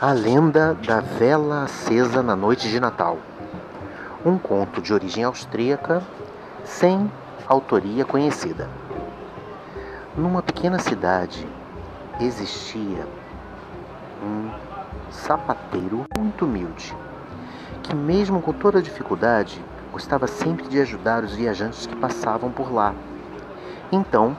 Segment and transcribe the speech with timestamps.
[0.00, 3.18] A lenda da vela acesa na noite de Natal.
[4.24, 6.00] Um conto de origem austríaca,
[6.62, 7.10] sem
[7.48, 8.70] autoria conhecida.
[10.16, 11.44] Numa pequena cidade
[12.20, 13.08] existia
[14.22, 14.48] um
[15.10, 16.96] sapateiro muito humilde,
[17.82, 22.94] que, mesmo com toda dificuldade, gostava sempre de ajudar os viajantes que passavam por lá.
[23.90, 24.36] Então,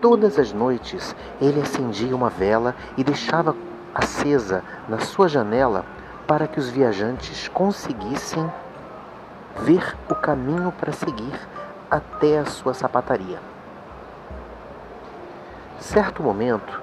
[0.00, 3.54] todas as noites, ele acendia uma vela e deixava
[3.94, 5.84] acesa na sua janela
[6.26, 8.50] para que os viajantes conseguissem
[9.60, 11.38] ver o caminho para seguir
[11.90, 13.38] até a sua sapataria.
[15.78, 16.82] Certo momento,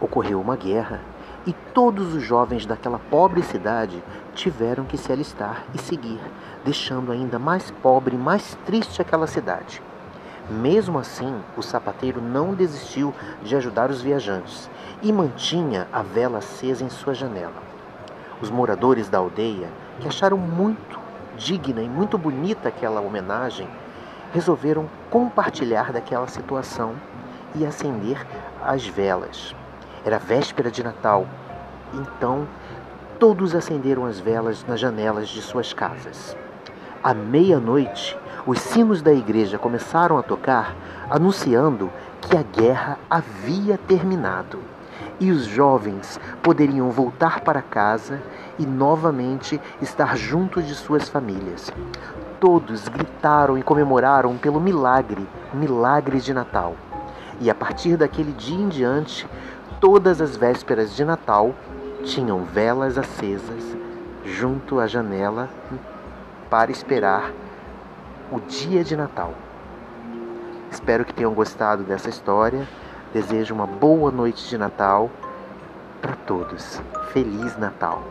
[0.00, 1.00] ocorreu uma guerra
[1.46, 4.02] e todos os jovens daquela pobre cidade
[4.34, 6.20] tiveram que se alistar e seguir,
[6.64, 9.82] deixando ainda mais pobre e mais triste aquela cidade.
[10.48, 14.70] Mesmo assim, o sapateiro não desistiu de ajudar os viajantes
[15.02, 17.62] e mantinha a vela acesa em sua janela.
[18.40, 21.00] Os moradores da aldeia, que acharam muito
[21.36, 23.68] digna e muito bonita aquela homenagem,
[24.32, 26.94] resolveram compartilhar daquela situação
[27.54, 28.24] e acender
[28.62, 29.52] as velas.
[30.04, 31.26] Era véspera de Natal,
[31.92, 32.46] então
[33.18, 36.36] todos acenderam as velas nas janelas de suas casas.
[37.06, 40.74] À meia-noite, os sinos da igreja começaram a tocar,
[41.08, 41.88] anunciando
[42.20, 44.58] que a guerra havia terminado
[45.20, 48.20] e os jovens poderiam voltar para casa
[48.58, 51.70] e novamente estar juntos de suas famílias.
[52.40, 56.74] Todos gritaram e comemoraram pelo milagre, milagre de Natal.
[57.40, 59.28] E a partir daquele dia em diante,
[59.80, 61.54] todas as vésperas de Natal
[62.02, 63.76] tinham velas acesas
[64.24, 65.48] junto à janela
[66.50, 67.32] para esperar
[68.30, 69.34] o dia de Natal.
[70.70, 72.66] Espero que tenham gostado dessa história.
[73.12, 75.10] Desejo uma boa noite de Natal
[76.00, 76.80] para todos.
[77.12, 78.02] Feliz Natal!